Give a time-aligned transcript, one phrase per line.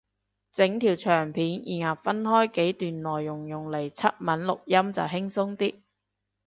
[0.51, 5.75] 整條長片然後分開幾段內容用嚟出文錄音就輕鬆啲